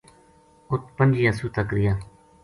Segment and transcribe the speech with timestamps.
[0.69, 1.93] اُت پنجی اُسو تک رہیا